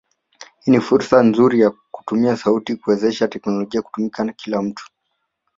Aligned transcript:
hii 0.61 0.71
ni 0.71 0.81
fursa 0.81 1.23
nzuri 1.23 1.59
ya 1.61 1.71
kutumia 1.91 2.37
sauti 2.37 2.75
kuwezesha 2.75 3.27
teknolojia 3.27 3.81
kutumikia 3.81 4.33
kila 4.35 4.61
mtu. 4.61 4.85